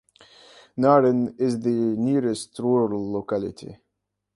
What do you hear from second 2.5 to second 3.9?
rural locality.